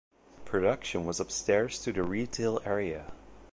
[0.45, 3.13] Production was upstairs to the retail area.